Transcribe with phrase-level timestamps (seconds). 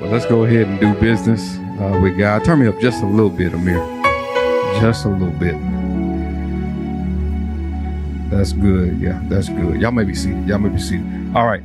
[0.00, 2.44] Well, let's go ahead and do business uh, with God.
[2.44, 3.78] Turn me up just a little bit, Amir.
[4.80, 5.56] Just a little bit.
[8.30, 9.00] That's good.
[9.00, 9.80] Yeah, that's good.
[9.80, 10.46] Y'all may be seated.
[10.46, 11.04] Y'all may be seated.
[11.34, 11.62] All right.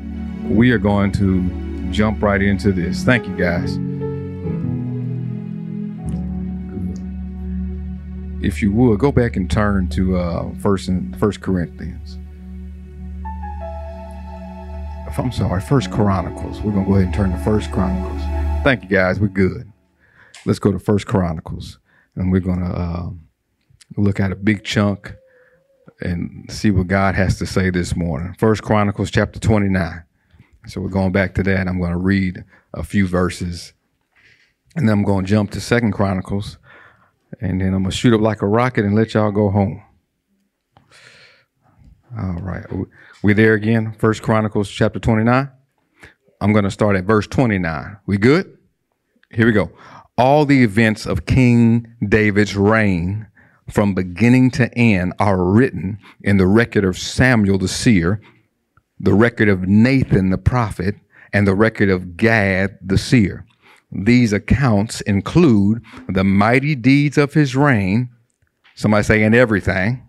[0.50, 1.48] We are going to
[1.92, 3.04] jump right into this.
[3.04, 3.78] Thank you, guys.
[8.44, 12.18] If you would go back and turn to uh, First and First Corinthians.
[15.20, 16.62] I'm sorry, First Chronicles.
[16.62, 18.22] We're gonna go ahead and turn to First Chronicles.
[18.64, 19.20] Thank you, guys.
[19.20, 19.72] We're good.
[20.46, 21.80] Let's go to First Chronicles,
[22.16, 23.10] and we're gonna uh,
[23.98, 25.14] look at a big chunk
[26.02, 28.36] and see what God has to say this morning.
[28.38, 30.04] First Chronicles chapter 29.
[30.68, 31.68] So we're going back to that.
[31.68, 32.44] I'm going to read
[32.74, 33.74] a few verses,
[34.76, 36.58] and then I'm going to jump to Second Chronicles,
[37.42, 39.84] and then I'm to shoot up like a rocket and let y'all go home.
[42.20, 42.66] All right.
[43.24, 43.94] We there again?
[43.98, 45.50] First Chronicles chapter 29.
[46.42, 47.98] I'm going to start at verse 29.
[48.06, 48.58] We good?
[49.32, 49.72] Here we go.
[50.16, 53.26] All the events of King David's reign
[53.70, 58.22] from beginning to end are written in the record of Samuel the seer,
[59.00, 60.96] the record of Nathan the prophet,
[61.34, 63.46] and the record of Gad the seer.
[63.92, 68.10] These accounts include the mighty deeds of his reign.
[68.76, 70.08] Somebody saying everything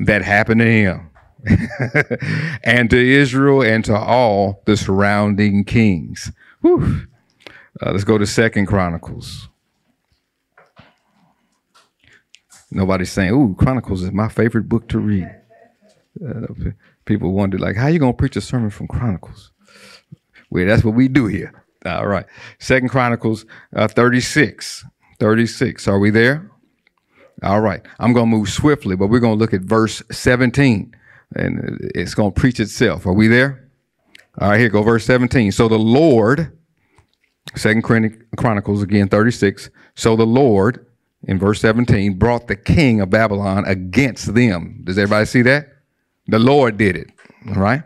[0.00, 1.10] that happened to him
[2.64, 6.32] and to Israel and to all the surrounding kings.
[7.80, 9.48] Uh, let's go to Second Chronicles.
[12.70, 15.30] Nobody's saying, "Ooh, Chronicles is my favorite book to read."
[16.26, 16.46] Uh,
[17.04, 19.52] people wonder, like, how you gonna preach a sermon from Chronicles?
[20.50, 21.64] Well, that's what we do here.
[21.84, 22.26] All right,
[22.58, 24.84] Second Chronicles uh, 36.
[25.18, 25.88] 36.
[25.88, 26.50] Are we there?
[27.42, 27.82] All right.
[27.98, 30.94] I'm gonna move swiftly, but we're gonna look at verse 17
[31.34, 33.06] and it's going to preach itself.
[33.06, 33.68] Are we there?
[34.38, 35.52] All right, here go verse 17.
[35.52, 36.56] So the Lord,
[37.54, 37.82] Second
[38.36, 39.70] Chronicles again 36.
[39.94, 40.86] So the Lord
[41.24, 44.82] in verse 17 brought the king of Babylon against them.
[44.84, 45.68] Does everybody see that?
[46.28, 47.08] The Lord did it.
[47.48, 47.82] All right.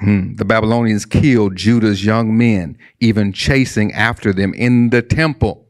[0.00, 0.34] Hmm.
[0.36, 5.66] The Babylonians killed Judah's young men, even chasing after them in the temple.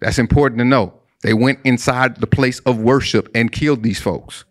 [0.00, 1.00] That's important to know.
[1.22, 4.44] They went inside the place of worship and killed these folks.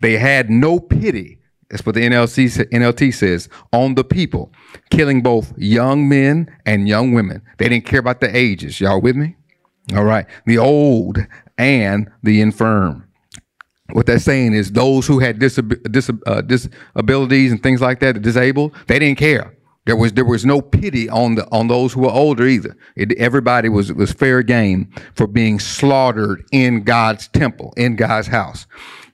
[0.00, 1.38] They had no pity.
[1.70, 4.52] That's what the NLC, NLT says on the people,
[4.90, 7.42] killing both young men and young women.
[7.58, 8.80] They didn't care about the ages.
[8.80, 9.36] Y'all with me?
[9.94, 10.26] All right.
[10.46, 11.18] The old
[11.58, 13.08] and the infirm.
[13.92, 18.20] What they're saying is those who had disab- dis- uh, disabilities and things like that,
[18.20, 19.55] disabled, they didn't care.
[19.86, 22.76] There was there was no pity on the on those who were older either.
[22.96, 28.66] It, everybody was was fair game for being slaughtered in God's temple, in God's house.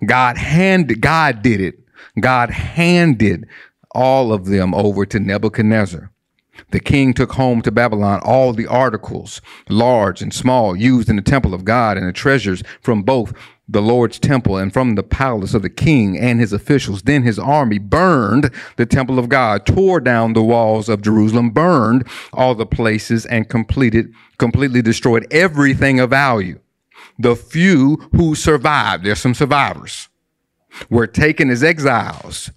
[0.05, 1.79] God handed, God did it.
[2.21, 3.47] God handed
[3.95, 6.12] all of them over to Nebuchadnezzar.
[6.71, 11.23] The king took home to Babylon all the articles, large and small, used in the
[11.23, 13.33] temple of God and the treasures from both
[13.69, 17.03] the Lord's temple and from the palace of the king and his officials.
[17.03, 22.07] Then his army burned the temple of God, tore down the walls of Jerusalem, burned
[22.33, 26.59] all the places and completed, completely destroyed everything of value
[27.19, 30.09] the few who survived, there's some survivors,
[30.89, 32.51] were taken as exiles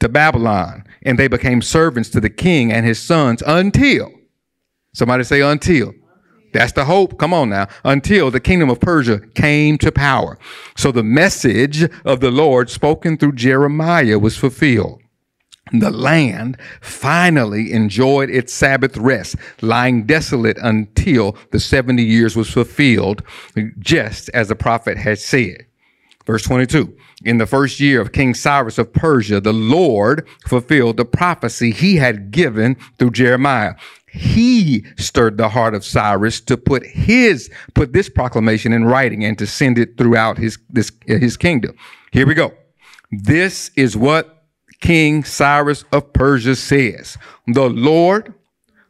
[0.00, 4.10] to Babylon, and they became servants to the king and his sons until,
[4.92, 5.94] somebody say until.
[6.52, 7.16] That's the hope.
[7.16, 7.68] Come on now.
[7.84, 10.36] Until the kingdom of Persia came to power.
[10.76, 15.00] So the message of the Lord spoken through Jeremiah was fulfilled
[15.72, 23.22] the land finally enjoyed its Sabbath rest, lying desolate until the 70 years was fulfilled,
[23.78, 25.66] just as the prophet had said.
[26.30, 26.96] Verse 22.
[27.24, 31.96] In the first year of King Cyrus of Persia, the Lord fulfilled the prophecy he
[31.96, 33.74] had given through Jeremiah.
[34.12, 39.36] He stirred the heart of Cyrus to put his, put this proclamation in writing and
[39.38, 41.74] to send it throughout his, this, his kingdom.
[42.12, 42.54] Here we go.
[43.10, 44.44] This is what
[44.80, 47.18] King Cyrus of Persia says,
[47.48, 48.34] The Lord,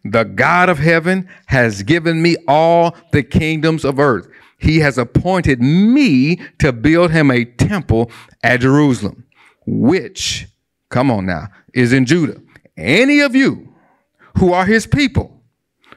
[0.04, 4.28] the God of heaven, has given me all the kingdoms of earth.
[4.60, 8.10] He has appointed me to build him a temple
[8.42, 9.24] at Jerusalem,
[9.66, 10.46] which,
[10.90, 12.40] come on now, is in Judah.
[12.76, 13.74] Any of you
[14.38, 15.42] who are his people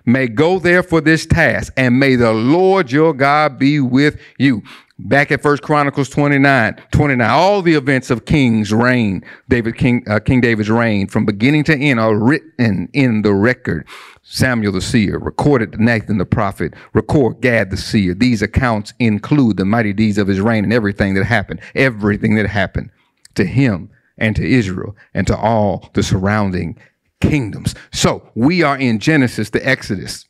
[0.06, 4.64] may go there for this task, and may the Lord your God be with you.
[5.06, 10.20] Back at First Chronicles 29, 29, all the events of King's reign, David King, uh,
[10.20, 13.86] King David's reign, from beginning to end, are written in the record.
[14.22, 18.14] Samuel the seer, recorded Nathan the prophet, record Gad the seer.
[18.14, 22.48] These accounts include the mighty deeds of his reign and everything that happened, everything that
[22.48, 22.90] happened
[23.36, 26.78] to him and to Israel and to all the surrounding
[27.20, 27.76] kingdoms.
[27.92, 30.30] So we are in Genesis to Exodus.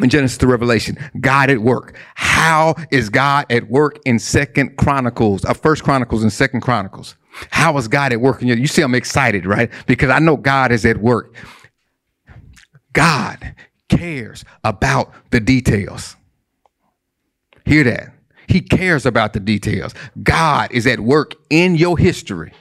[0.00, 1.96] In Genesis to Revelation, God at work.
[2.16, 7.16] How is God at work in Second Chronicles, uh, First Chronicles and Second Chronicles?
[7.50, 8.54] How is God at work in you?
[8.54, 9.70] You see, I'm excited, right?
[9.86, 11.36] Because I know God is at work.
[12.92, 13.54] God
[13.88, 16.16] cares about the details.
[17.64, 18.14] Hear that.
[18.48, 19.94] He cares about the details.
[20.22, 22.52] God is at work in your history.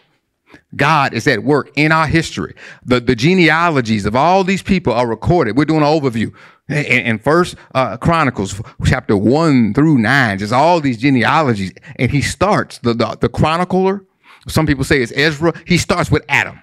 [0.76, 2.56] God is at work in our history.
[2.86, 5.58] The, the genealogies of all these people are recorded.
[5.58, 6.34] We're doing an overview.
[6.70, 12.22] In, in First uh, Chronicles, chapter one through nine, just all these genealogies, and he
[12.22, 14.06] starts the, the the chronicler.
[14.48, 15.54] Some people say it's Ezra.
[15.68, 16.60] He starts with Adam.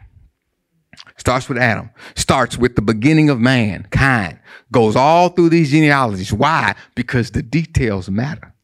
[1.18, 1.90] Starts with Adam.
[2.14, 4.38] Starts with the beginning of mankind.
[4.72, 6.32] Goes all through these genealogies.
[6.32, 6.74] Why?
[6.94, 8.54] Because the details matter.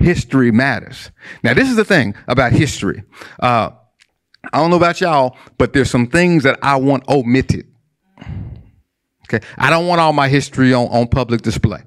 [0.00, 1.10] History matters.
[1.44, 3.04] Now, this is the thing about history.
[3.38, 3.70] Uh,
[4.52, 7.66] I don't know about y'all, but there's some things that I want omitted.
[9.32, 9.46] Okay.
[9.56, 11.82] I don't want all my history on, on public display.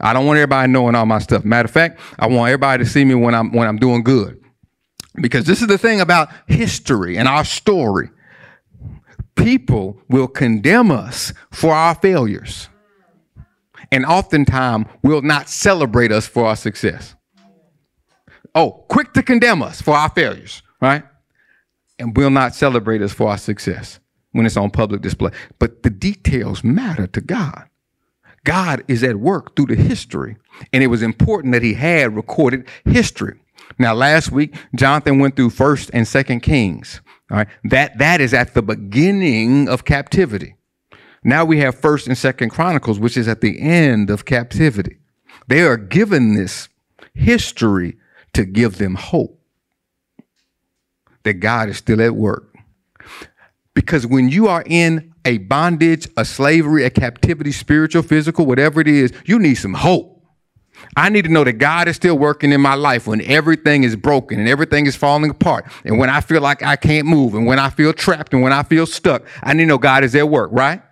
[0.00, 1.44] I don't want everybody knowing all my stuff.
[1.44, 4.42] Matter of fact, I want everybody to see me when I'm when I'm doing good.
[5.14, 8.10] Because this is the thing about history and our story.
[9.34, 12.68] People will condemn us for our failures.
[13.92, 17.14] And oftentimes will not celebrate us for our success.
[18.54, 21.04] Oh, quick to condemn us for our failures, right?
[21.98, 24.00] And will not celebrate us for our success
[24.32, 25.30] when it's on public display.
[25.58, 27.68] But the details matter to God.
[28.44, 30.36] God is at work through the history,
[30.72, 33.40] and it was important that he had recorded history.
[33.78, 37.00] Now, last week, Jonathan went through First and Second Kings.
[37.30, 40.54] All right, that that is at the beginning of captivity.
[41.24, 44.98] Now we have First and Second Chronicles, which is at the end of captivity.
[45.48, 46.68] They are given this
[47.14, 47.96] history
[48.34, 49.35] to give them hope
[51.26, 52.54] that God is still at work.
[53.74, 58.88] Because when you are in a bondage, a slavery, a captivity, spiritual, physical, whatever it
[58.88, 60.16] is, you need some hope.
[60.96, 63.96] I need to know that God is still working in my life when everything is
[63.96, 65.66] broken and everything is falling apart.
[65.84, 68.52] And when I feel like I can't move and when I feel trapped and when
[68.52, 70.82] I feel stuck, I need to know God is at work, right?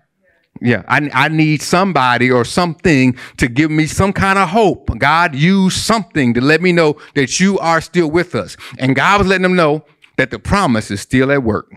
[0.61, 4.91] Yeah, I, I need somebody or something to give me some kind of hope.
[4.99, 8.57] God, use something to let me know that you are still with us.
[8.79, 9.85] And God was letting them know
[10.17, 11.73] that the promise is still at work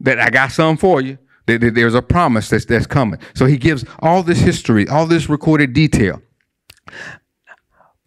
[0.00, 1.18] that I got some for you.
[1.46, 3.18] That, there's a promise that's, that's coming.
[3.34, 6.22] So he gives all this history, all this recorded detail.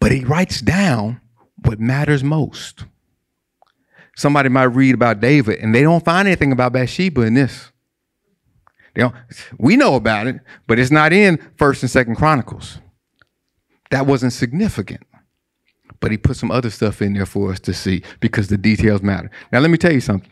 [0.00, 1.20] But he writes down
[1.64, 2.84] what matters most.
[4.14, 7.70] Somebody might read about David and they don't find anything about Bathsheba in this.
[8.94, 9.14] They don't,
[9.58, 12.78] we know about it, but it's not in First and Second Chronicles.
[13.90, 15.05] That wasn't significant.
[16.06, 19.02] But he put some other stuff in there for us to see because the details
[19.02, 19.28] matter.
[19.50, 20.30] Now, let me tell you something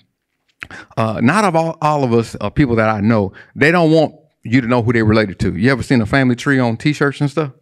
[0.96, 4.14] uh, not of all, all of us uh, people that I know, they don't want
[4.42, 5.56] you to know who they're related to.
[5.56, 7.52] You ever seen a family tree on T-shirts and stuff?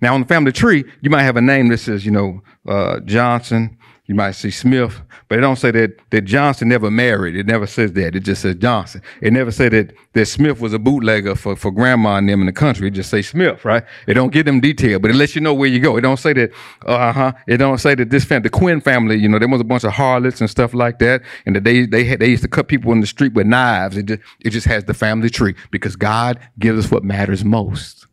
[0.00, 3.00] Now on the family tree, you might have a name that says, you know, uh,
[3.00, 3.77] Johnson,
[4.08, 7.36] you might see Smith, but it don't say that, that Johnson never married.
[7.36, 8.16] It never says that.
[8.16, 9.02] It just says Johnson.
[9.20, 12.46] It never said that, that Smith was a bootlegger for, for grandma and them in
[12.46, 12.88] the country.
[12.88, 13.84] It just say Smith, right?
[14.06, 15.98] It don't give them detail, but it lets you know where you go.
[15.98, 16.52] It don't say that,
[16.86, 17.32] uh-huh.
[17.46, 19.84] It don't say that this family, the Quinn family, you know, there was a bunch
[19.84, 21.20] of harlots and stuff like that.
[21.44, 23.98] And that they, they had, they used to cut people in the street with knives.
[23.98, 28.06] It just, it just has the family tree because God gives us what matters most.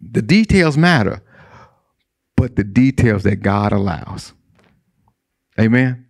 [0.00, 1.20] The details matter
[2.36, 4.32] but the details that God allows.
[5.58, 6.06] Amen.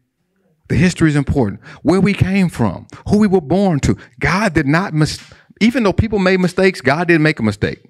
[0.69, 1.61] The history is important.
[1.83, 3.97] Where we came from, who we were born to.
[4.19, 5.21] God did not mis-
[5.61, 7.85] even though people made mistakes, God didn't make a mistake.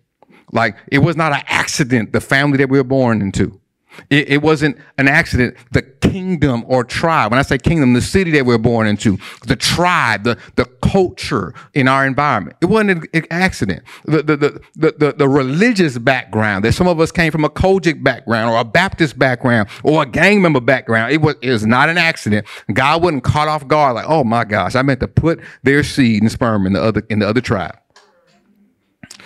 [0.53, 3.61] Like it was not an accident the family that we were born into.
[4.11, 5.57] It, it, wasn't an accident.
[5.73, 9.57] The kingdom or tribe, when I say kingdom, the city that we're born into, the
[9.57, 13.83] tribe, the, the culture in our environment, it wasn't an accident.
[14.05, 18.03] The, the, the, the, the religious background that some of us came from a COGIC
[18.03, 21.89] background or a Baptist background or a gang member background, it was, it was not
[21.89, 22.47] an accident.
[22.73, 26.23] God wasn't caught off guard like, oh my gosh, I meant to put their seed
[26.23, 27.79] and sperm in the other, in the other tribe.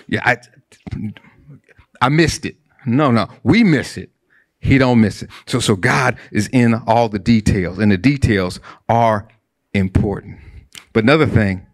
[0.06, 0.38] Yeah, I,
[2.00, 2.56] I missed it.
[2.86, 4.10] No, no, we miss it
[4.60, 5.30] he don't miss it.
[5.46, 9.26] So, so God is in all the details, and the details are
[9.72, 10.38] important.
[10.92, 11.66] But another thing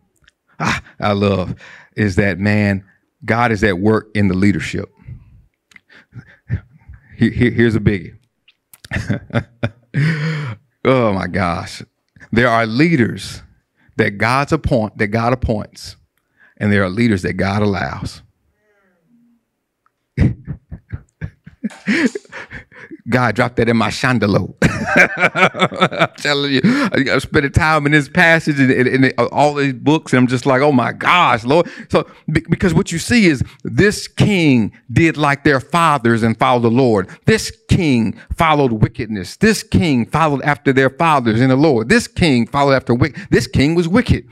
[0.61, 1.55] ah, I love
[1.97, 2.85] is that man,
[3.25, 4.93] God is at work in the leadership.
[7.17, 8.17] Here, here's a biggie.
[10.85, 11.83] oh my gosh.
[12.31, 13.43] There are leaders
[13.97, 15.97] that God's appoint that God appoints,
[16.59, 18.23] and there are leaders that God allows.
[23.09, 24.49] God dropped that in my chandelier.
[24.63, 29.75] I'm telling you, I spent a time in this passage and, and, and, all these
[29.75, 31.69] books, and I'm just like, oh my gosh, Lord.
[31.89, 36.71] So, because what you see is this king did like their fathers and followed the
[36.71, 37.09] Lord.
[37.27, 39.37] This king followed wickedness.
[39.37, 41.89] This king followed after their fathers in the Lord.
[41.89, 43.29] This king followed after wicked.
[43.31, 44.27] This king was wicked.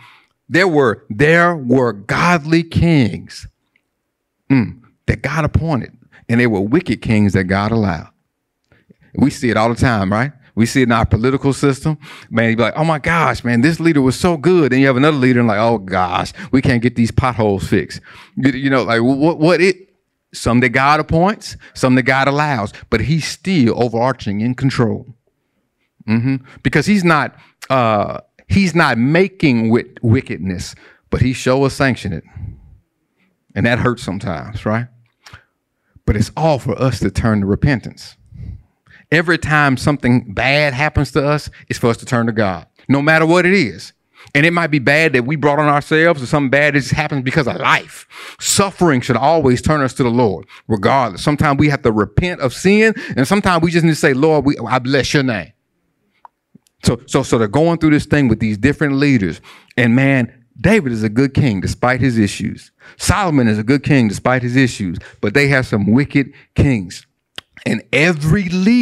[0.48, 3.46] There were there were godly kings
[4.50, 5.96] mm, that God appointed,
[6.28, 8.10] and they were wicked kings that God allowed.
[9.16, 10.32] We see it all the time, right?
[10.54, 11.98] We see it in our political system.
[12.30, 14.72] Man, you be like, oh my gosh, man, this leader was so good.
[14.72, 18.00] And you have another leader and like, oh gosh, we can't get these potholes fixed.
[18.36, 19.88] You, know, like what, what it,
[20.32, 25.06] some that God appoints, some that God allows, but he's still overarching in control.
[26.08, 26.36] Mm-hmm.
[26.62, 27.36] Because he's not,
[27.70, 30.74] uh, he's not making wit- wickedness,
[31.10, 32.24] but he show us sanction it.
[33.56, 34.86] And that hurts sometimes, right?
[36.06, 38.16] But it's all for us to turn to repentance.
[39.14, 43.00] Every time something bad happens to us, it's for us to turn to God, no
[43.00, 43.92] matter what it is.
[44.34, 46.92] And it might be bad that we brought on ourselves or something bad that just
[46.92, 48.08] happens because of life.
[48.40, 51.22] Suffering should always turn us to the Lord, regardless.
[51.22, 54.44] Sometimes we have to repent of sin, and sometimes we just need to say, Lord,
[54.44, 55.52] we, I bless your name.
[56.82, 59.40] So, so, so they're going through this thing with these different leaders.
[59.76, 62.72] And man, David is a good king despite his issues.
[62.96, 67.06] Solomon is a good king despite his issues, but they have some wicked kings.
[67.66, 68.73] And every leader,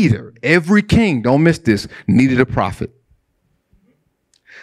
[0.42, 2.90] every king, don't miss this, needed a prophet.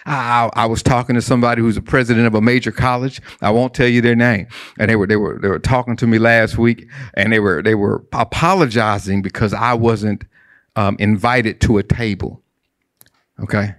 [0.05, 3.21] I, I, was talking to somebody who's a president of a major college.
[3.41, 4.48] I won't tell you their name,
[4.79, 7.62] and they were they were they were talking to me last week, and they were
[7.62, 10.24] they were apologizing because I wasn't
[10.75, 12.41] um, invited to a table.
[13.41, 13.75] Okay,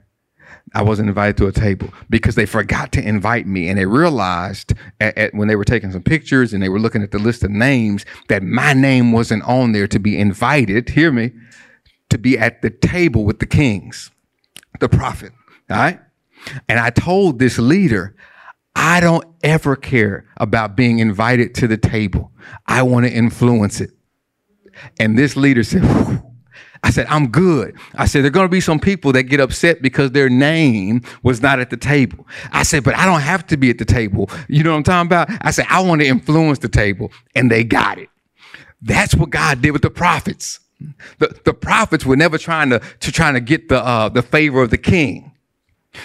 [0.74, 3.68] I wasn't invited to a table because they forgot to invite me.
[3.68, 7.02] And they realized at, at, when they were taking some pictures and they were looking
[7.02, 11.10] at the list of names that my name wasn't on there to be invited, hear
[11.10, 11.32] me,
[12.10, 14.10] to be at the table with the kings,
[14.78, 15.32] the prophet.
[15.70, 16.00] All right.
[16.68, 18.14] And I told this leader,
[18.74, 22.32] I don't ever care about being invited to the table.
[22.66, 23.90] I want to influence it.
[24.98, 25.82] And this leader said,
[26.82, 27.76] I said, I'm good.
[27.94, 31.02] I said, there are going to be some people that get upset because their name
[31.22, 32.26] was not at the table.
[32.52, 34.30] I said, but I don't have to be at the table.
[34.48, 35.28] You know what I'm talking about?
[35.42, 37.12] I said, I want to influence the table.
[37.34, 38.08] And they got it.
[38.80, 40.59] That's what God did with the prophets.
[41.18, 44.62] The, the prophets were never trying to, to trying to get the, uh, the favor
[44.62, 45.32] of the king.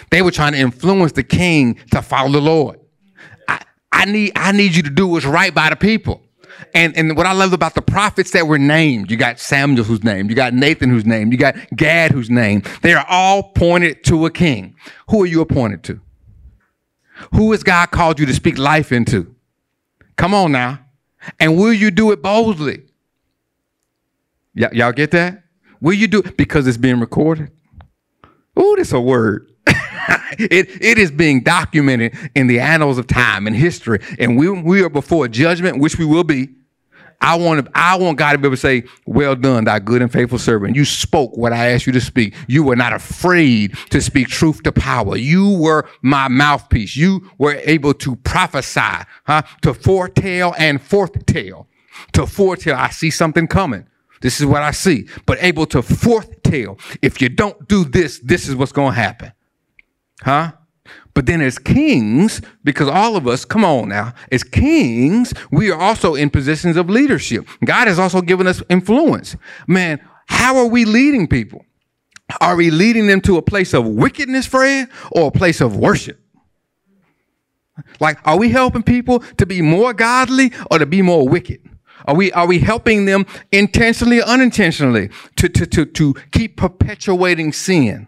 [0.10, 2.79] They were trying to influence the king to follow the Lord.
[3.48, 6.22] I, I need, I need you to do what's right by the people.
[6.74, 10.03] And, and what I love about the prophets that were named, you got Samuel who's
[10.03, 12.65] named, you got Nathan who's named, you got Gad who's named.
[12.82, 14.75] They are all pointed to a king.
[15.10, 16.01] Who are you appointed to?
[17.34, 19.34] Who has God called you to speak life into?
[20.17, 20.79] Come on now.
[21.39, 22.84] And will you do it boldly?
[24.55, 25.43] Y- y'all get that?
[25.81, 27.51] Will you do it because it's being recorded?
[28.59, 29.51] Ooh, that's a word.
[29.67, 34.00] it, it is being documented in the annals of time and history.
[34.19, 36.50] And we, we are before judgment, which we will be.
[37.21, 40.12] I want I want God to be able to say, Well done, thy good and
[40.12, 40.75] faithful servant.
[40.75, 42.35] You spoke what I asked you to speak.
[42.47, 45.15] You were not afraid to speak truth to power.
[45.15, 46.95] You were my mouthpiece.
[46.95, 49.43] You were able to prophesy, huh?
[49.62, 51.67] To foretell and foretell.
[52.13, 53.88] To foretell, I see something coming.
[54.22, 55.07] This is what I see.
[55.25, 59.34] But able to foretell, if you don't do this, this is what's going to happen.
[60.22, 60.53] Huh?
[61.13, 65.79] But then as kings, because all of us, come on now, as kings, we are
[65.79, 67.48] also in positions of leadership.
[67.63, 69.36] God has also given us influence.
[69.67, 71.65] Man, how are we leading people?
[72.41, 76.19] Are we leading them to a place of wickedness, Fred, or a place of worship?
[78.00, 81.62] Like, are we helping people to be more godly or to be more wicked?
[82.05, 87.53] Are we, are we helping them intentionally or unintentionally to, to, to, to keep perpetuating
[87.53, 88.07] sin?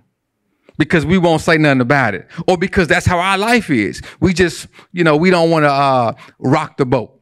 [0.78, 4.02] because we won't say nothing about it or because that's how our life is.
[4.20, 7.20] We just, you know, we don't want to uh, rock the boat.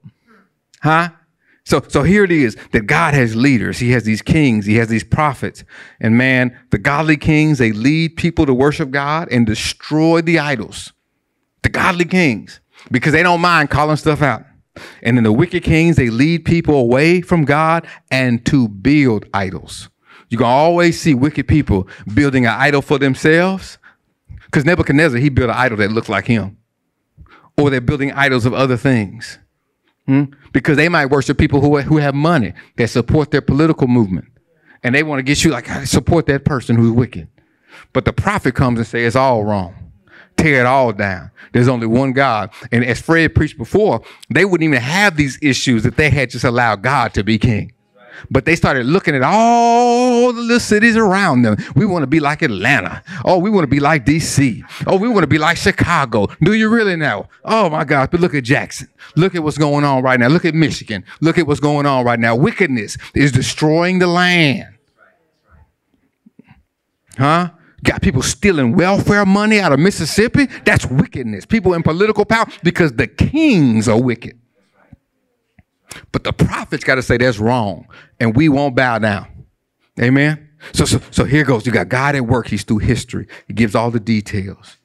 [0.81, 1.09] Huh?
[1.63, 3.79] So, so here it is that God has leaders.
[3.79, 4.67] He has these kings.
[4.67, 5.63] He has these prophets.
[5.99, 10.93] And man, the godly kings, they lead people to worship God and destroy the idols.
[11.63, 12.59] The godly kings,
[12.91, 14.43] because they don't mind calling stuff out.
[15.01, 19.89] And then the wicked kings, they lead people away from God and to build idols.
[20.29, 23.77] You can always see wicked people building an idol for themselves.
[24.45, 26.57] Because Nebuchadnezzar, he built an idol that looked like him.
[27.57, 29.39] Or they're building idols of other things.
[30.07, 30.25] Hmm?
[30.51, 34.27] Because they might worship people who, who have money that support their political movement.
[34.83, 37.27] And they want to get you like, support that person who's wicked.
[37.93, 39.84] But the prophet comes and says it's all wrong.
[40.37, 41.31] Tear it all down.
[41.53, 42.51] There's only one God.
[42.71, 46.43] And as Fred preached before, they wouldn't even have these issues if they had just
[46.43, 47.71] allowed God to be king.
[48.29, 51.57] But they started looking at all the little cities around them.
[51.75, 53.03] We want to be like Atlanta.
[53.23, 54.61] Oh, we want to be like DC.
[54.87, 56.27] Oh, we want to be like Chicago.
[56.41, 57.27] Do you really know?
[57.43, 58.11] Oh my God.
[58.11, 58.87] But look at Jackson.
[59.15, 60.27] Look at what's going on right now.
[60.27, 61.03] Look at Michigan.
[61.21, 62.35] Look at what's going on right now.
[62.35, 64.67] Wickedness is destroying the land.
[67.17, 67.51] Huh?
[67.85, 70.47] Got people stealing welfare money out of Mississippi.
[70.65, 71.45] That's wickedness.
[71.45, 74.37] People in political power because the kings are wicked.
[76.11, 77.87] But the prophets got to say that's wrong,
[78.19, 79.27] and we won't bow down.
[80.01, 80.49] Amen.
[80.73, 81.65] So, so, so here goes.
[81.65, 82.47] You got God at work.
[82.47, 83.27] He's through history.
[83.47, 84.77] He gives all the details.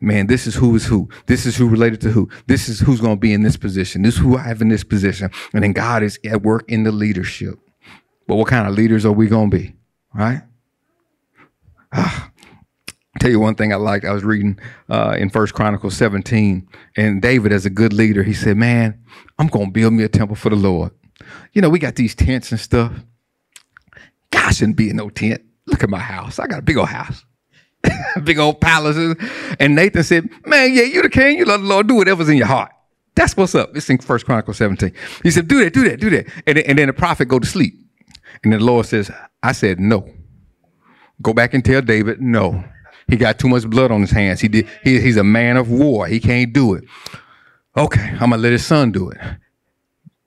[0.00, 1.08] Man, this is who is who.
[1.26, 2.28] This is who related to who.
[2.46, 4.02] This is who's going to be in this position.
[4.02, 5.30] This is who I have in this position.
[5.52, 7.58] And then God is at work in the leadership.
[8.26, 9.74] But what kind of leaders are we going to be?
[10.14, 10.42] Right?
[11.92, 12.30] Ah,
[13.18, 14.04] tell you one thing I liked.
[14.04, 14.58] I was reading
[14.88, 19.02] uh, in First Chronicles 17, and David, as a good leader, he said, "Man,
[19.38, 20.92] I'm gonna build me a temple for the Lord.
[21.52, 22.92] You know, we got these tents and stuff.
[24.30, 25.42] God shouldn't be in no tent.
[25.66, 26.38] Look at my house.
[26.38, 27.24] I got a big old house,
[28.24, 29.16] big old palaces."
[29.58, 31.38] And Nathan said, "Man, yeah, you the king.
[31.38, 31.88] You love the Lord.
[31.88, 32.72] Do whatever's in your heart."
[33.14, 33.76] That's what's up.
[33.76, 34.92] It's in First Chronicles 17.
[35.22, 37.46] He said, "Do that, do that, do that," and and then the prophet go to
[37.46, 37.74] sleep,
[38.42, 39.10] and then the Lord says,
[39.42, 40.08] "I said no."
[41.20, 42.62] Go back and tell David, no.
[43.08, 44.40] He got too much blood on his hands.
[44.40, 44.68] He did.
[44.84, 46.06] He, he's a man of war.
[46.06, 46.84] He can't do it.
[47.76, 49.18] Okay, I'm gonna let his son do it.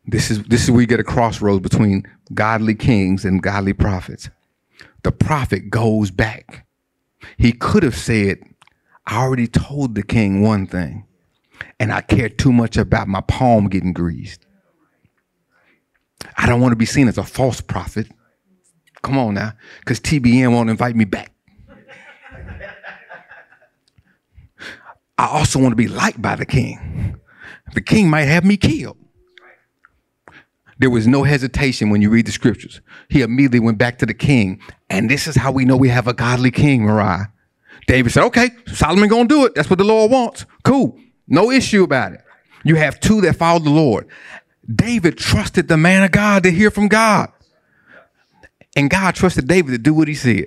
[0.05, 4.29] This is this is where you get a crossroads between godly kings and godly prophets.
[5.03, 6.65] The prophet goes back.
[7.37, 8.39] He could have said,
[9.05, 11.05] "I already told the king one thing,
[11.79, 14.45] and I care too much about my palm getting greased.
[16.35, 18.07] I don't want to be seen as a false prophet.
[19.03, 21.30] Come on now, because TBN won't invite me back."
[25.21, 27.15] I also want to be liked by the king.
[27.75, 28.97] The king might have me killed.
[30.79, 32.81] There was no hesitation when you read the scriptures.
[33.07, 34.59] He immediately went back to the king.
[34.89, 37.27] And this is how we know we have a godly king, Mariah.
[37.85, 39.53] David said, okay, Solomon gonna do it.
[39.53, 40.47] That's what the Lord wants.
[40.63, 40.97] Cool.
[41.27, 42.21] No issue about it.
[42.63, 44.07] You have two that follow the Lord.
[44.73, 47.31] David trusted the man of God to hear from God.
[48.75, 50.45] And God trusted David to do what he said.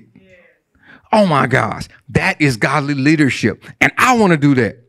[1.17, 3.65] Oh my gosh, that is godly leadership.
[3.81, 4.81] And I want to do that.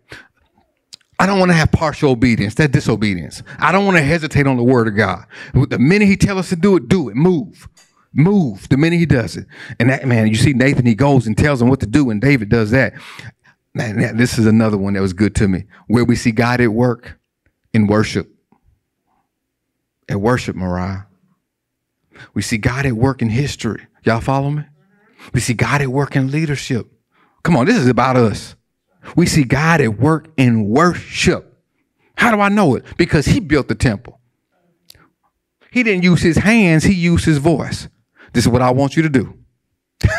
[1.20, 2.56] I don't want to have partial obedience.
[2.56, 3.44] That's disobedience.
[3.60, 5.26] I don't want to hesitate on the word of God.
[5.54, 7.16] The minute he tells us to do it, do it.
[7.16, 7.70] Move.
[8.12, 9.46] Move the minute he does it.
[9.80, 12.20] And that man, you see Nathan, he goes and tells him what to do, and
[12.20, 12.94] David does that.
[13.76, 15.66] Man, this is another one that was good to me.
[15.86, 17.20] Where we see God at work
[17.72, 18.28] in worship.
[20.10, 21.02] At worship, Mariah.
[22.34, 23.86] We see God at work in history.
[24.04, 24.64] Y'all follow me?
[25.34, 26.88] We see God at work in leadership.
[27.44, 28.56] Come on, this is about us.
[29.16, 31.62] We see God at work in worship.
[32.18, 32.86] How do I know it?
[32.98, 34.20] Because he built the temple.
[35.72, 37.90] He didn't use his hands, he used his voice.
[38.34, 39.38] This is what I want you to do.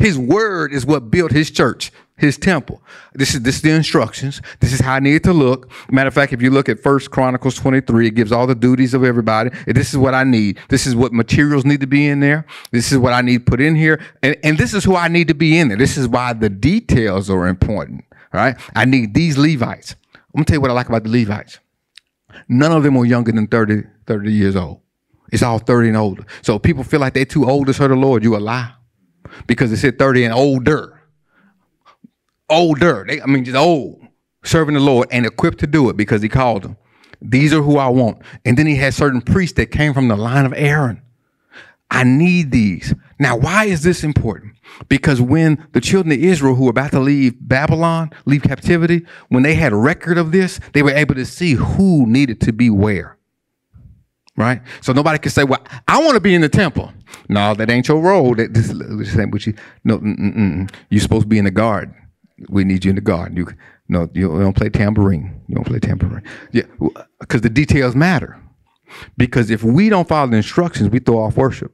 [0.00, 2.82] his word is what built his church his temple.
[3.14, 4.40] This is this is the instructions.
[4.60, 5.70] This is how I need it to look.
[5.90, 8.94] Matter of fact, if you look at First Chronicles 23, it gives all the duties
[8.94, 9.50] of everybody.
[9.66, 10.58] This is what I need.
[10.68, 12.46] This is what materials need to be in there.
[12.70, 14.00] This is what I need put in here.
[14.22, 15.76] And, and this is who I need to be in there.
[15.76, 18.04] This is why the details are important.
[18.32, 18.56] All right.
[18.74, 19.94] I need these Levites.
[20.14, 21.60] I'm gonna tell you what I like about the Levites.
[22.48, 24.80] None of them were younger than 30, 30 years old.
[25.32, 26.24] It's all 30 and older.
[26.42, 28.22] So people feel like they're too old to serve the Lord.
[28.22, 28.72] You a lie.
[29.46, 30.95] Because it said 30 and older
[32.48, 33.04] older.
[33.06, 34.00] They, I mean, just old,
[34.44, 36.76] serving the Lord and equipped to do it because he called them.
[37.20, 38.22] These are who I want.
[38.44, 41.02] And then he had certain priests that came from the line of Aaron.
[41.90, 42.94] I need these.
[43.18, 44.54] Now, why is this important?
[44.88, 49.42] Because when the children of Israel who were about to leave Babylon, leave captivity, when
[49.42, 52.70] they had a record of this, they were able to see who needed to be
[52.70, 53.16] where.
[54.36, 54.60] Right?
[54.82, 56.92] So nobody could say, well, I want to be in the temple.
[57.28, 58.34] No, that ain't your role.
[58.34, 59.54] That, this, this ain't what you,
[59.84, 60.74] no, mm, mm, mm.
[60.90, 61.94] you're supposed to be in the garden
[62.48, 63.36] we need you in the garden.
[63.36, 63.48] You
[63.88, 65.42] no, you don't play tambourine.
[65.46, 66.24] You don't play tambourine.
[66.52, 66.64] Yeah,
[67.20, 68.40] because the details matter.
[69.16, 71.72] Because if we don't follow the instructions, we throw off worship.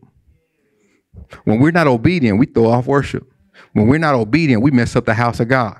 [1.45, 3.31] When we're not obedient, we throw off worship.
[3.73, 5.79] When we're not obedient, we mess up the house of God.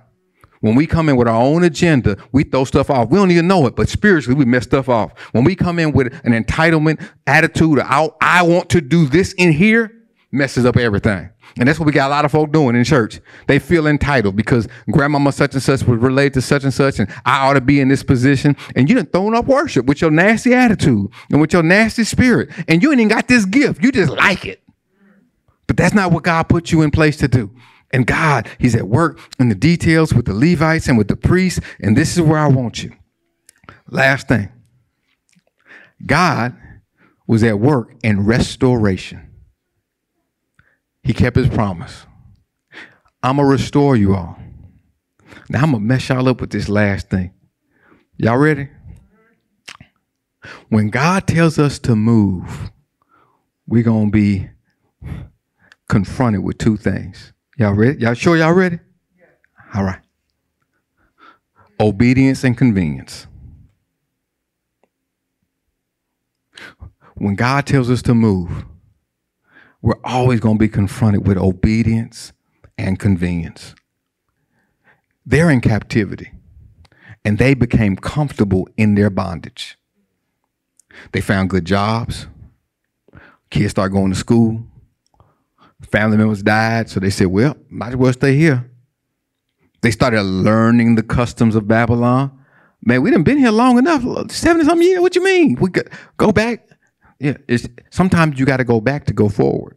[0.61, 3.09] When we come in with our own agenda, we throw stuff off.
[3.11, 5.13] We don't even know it, but spiritually, we mess stuff off.
[5.33, 9.53] When we come in with an entitlement attitude, I, I want to do this in
[9.53, 9.91] here,
[10.33, 11.29] messes up everything.
[11.59, 13.21] And that's what we got a lot of folk doing in church.
[13.47, 17.13] They feel entitled because grandmama such and such was related to such and such, and
[17.27, 18.57] I ought to be in this position.
[18.75, 22.49] And you done thrown up worship with your nasty attitude and with your nasty spirit.
[22.67, 23.85] And you ain't even got this gift.
[23.85, 24.63] You just like it.
[25.67, 27.55] But that's not what God put you in place to do.
[27.93, 31.61] And God, He's at work in the details with the Levites and with the priests.
[31.81, 32.93] And this is where I want you.
[33.89, 34.51] Last thing
[36.05, 36.57] God
[37.27, 39.32] was at work in restoration.
[41.03, 42.07] He kept his promise.
[43.23, 44.39] I'm going to restore you all.
[45.49, 47.33] Now I'm going to mess y'all up with this last thing.
[48.17, 48.69] Y'all ready?
[50.69, 52.71] When God tells us to move,
[53.67, 54.49] we're going to be
[55.89, 57.33] confronted with two things.
[57.59, 58.01] Y'all ready?
[58.01, 58.79] Y'all sure y'all ready?
[59.75, 60.01] All right.
[61.81, 63.27] Obedience and convenience.
[67.15, 68.65] When God tells us to move,
[69.83, 72.33] we're always going to be confronted with obedience
[72.79, 73.75] and convenience.
[75.27, 76.33] They're in captivity
[77.25, 79.77] and they became comfortable in their bondage.
[81.13, 82.27] They found good jobs.
[83.51, 84.65] Kids start going to school.
[85.91, 88.71] Family members died, so they said, "Well, might as well stay here."
[89.81, 92.31] They started learning the customs of Babylon.
[92.85, 95.01] Man, we done been here long enough, seventy something years.
[95.01, 95.57] What you mean?
[95.61, 95.71] We
[96.17, 96.69] go back.
[97.23, 99.77] Yeah, it's sometimes you got to go back to go forward.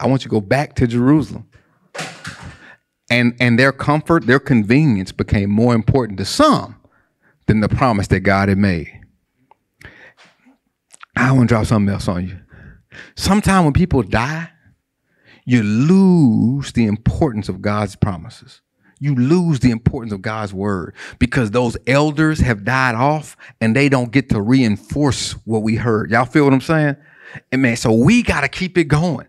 [0.00, 1.48] I want you to go back to Jerusalem.
[3.08, 6.74] And and their comfort, their convenience became more important to some
[7.46, 9.00] than the promise that God had made.
[11.16, 12.40] I want to drop something else on you.
[13.14, 14.50] Sometimes when people die,
[15.44, 18.60] you lose the importance of God's promises.
[18.98, 23.88] You lose the importance of God's word because those elders have died off and they
[23.88, 26.10] don't get to reinforce what we heard.
[26.10, 26.96] Y'all feel what I'm saying?
[27.52, 29.26] And man, so we got to keep it going.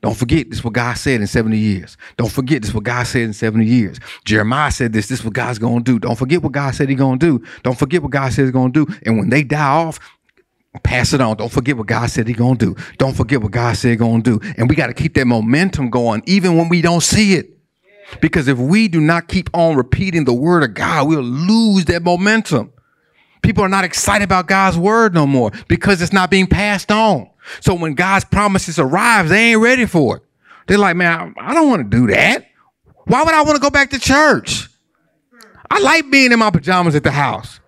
[0.00, 1.96] Don't forget this is what God said in 70 years.
[2.16, 3.98] Don't forget this is what God said in 70 years.
[4.24, 6.00] Jeremiah said this, this is what God's gonna do.
[6.00, 7.40] Don't forget what God said he's gonna do.
[7.62, 8.86] Don't forget what God said he's gonna do.
[9.06, 10.00] And when they die off,
[10.82, 11.36] Pass it on.
[11.36, 12.74] Don't forget what God said He gonna do.
[12.96, 14.40] Don't forget what God said He gonna do.
[14.56, 17.58] And we got to keep that momentum going, even when we don't see it.
[18.20, 22.02] Because if we do not keep on repeating the word of God, we'll lose that
[22.02, 22.72] momentum.
[23.42, 27.28] People are not excited about God's word no more because it's not being passed on.
[27.60, 30.22] So when God's promises arrive, they ain't ready for it.
[30.68, 32.46] They're like, man, I don't want to do that.
[33.06, 34.68] Why would I want to go back to church?
[35.70, 37.58] I like being in my pajamas at the house.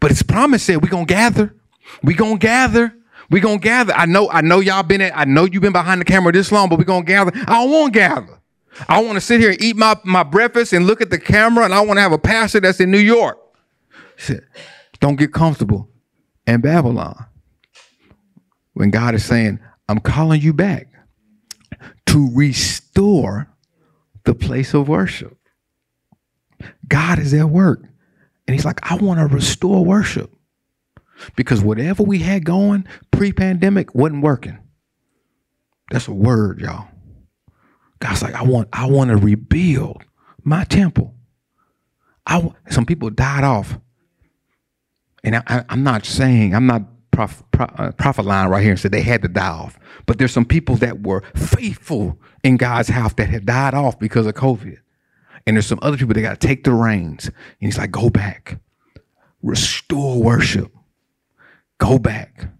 [0.00, 1.54] But his promise said we're gonna gather.
[2.02, 2.94] We gonna gather.
[3.28, 3.92] We gonna gather.
[3.92, 6.50] I know, I know y'all been at, I know you've been behind the camera this
[6.50, 7.32] long, but we gonna gather.
[7.34, 8.39] I don't want to gather.
[8.88, 11.64] I want to sit here and eat my, my breakfast and look at the camera,
[11.64, 13.38] and I want to have a pastor that's in New York.
[15.00, 15.88] Don't get comfortable
[16.46, 17.26] in Babylon.
[18.74, 20.88] When God is saying, I'm calling you back
[22.06, 23.48] to restore
[24.24, 25.36] the place of worship.
[26.86, 27.82] God is at work.
[28.46, 30.32] And he's like, I want to restore worship
[31.36, 34.58] because whatever we had going pre-pandemic wasn't working.
[35.90, 36.89] That's a word, y'all.
[38.00, 40.04] God's like, I want, I want to rebuild
[40.42, 41.14] my temple.
[42.26, 43.78] I some people died off,
[45.24, 48.92] and I, am not saying I'm not prof, prof, uh, prophesying right here and said
[48.92, 53.14] they had to die off, but there's some people that were faithful in God's house
[53.14, 54.78] that had died off because of COVID,
[55.46, 57.26] and there's some other people that got to take the reins.
[57.26, 58.60] And He's like, go back,
[59.42, 60.72] restore worship,
[61.80, 62.50] Go back.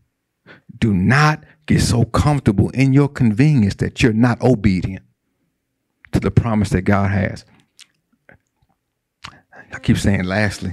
[0.76, 5.04] Do not get so comfortable in your convenience that you're not obedient
[6.12, 7.44] to the promise that God has.
[9.72, 10.72] I keep saying, lastly,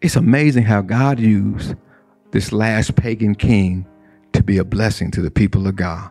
[0.00, 1.74] it's amazing how God used
[2.30, 3.86] this last pagan king
[4.32, 6.10] to be a blessing to the people of God.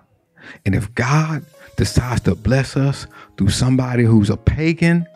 [0.66, 1.46] And if God
[1.78, 3.08] decides to bless us
[3.38, 5.08] through somebody who's a pagan,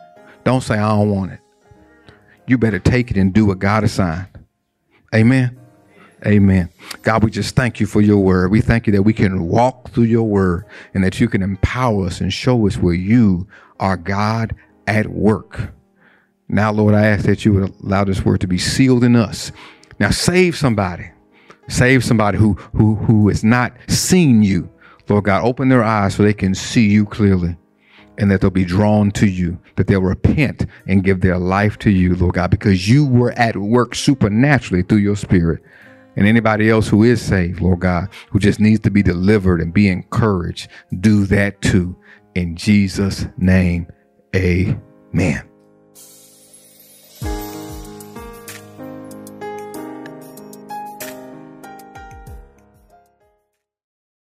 [0.44, 1.40] don't say, I don't want it.
[2.46, 4.26] You better take it and do what God assigned.
[5.14, 5.56] Amen.
[6.26, 6.70] Amen.
[7.02, 8.50] God, we just thank you for your word.
[8.50, 12.06] We thank you that we can walk through your word and that you can empower
[12.06, 13.46] us and show us where you
[13.78, 14.54] are God
[14.86, 15.72] at work.
[16.48, 19.52] Now, Lord, I ask that you would allow this word to be sealed in us.
[19.98, 21.10] Now, save somebody.
[21.68, 24.68] Save somebody who who who has not seen you.
[25.08, 27.56] Lord God, open their eyes so they can see you clearly
[28.18, 31.90] and that they'll be drawn to you, that they'll repent and give their life to
[31.90, 35.62] you, Lord God, because you were at work supernaturally through your spirit.
[36.16, 39.72] And anybody else who is saved, Lord God, who just needs to be delivered and
[39.72, 40.68] be encouraged,
[41.00, 41.96] do that too.
[42.34, 43.86] In Jesus' name,
[44.34, 45.48] amen.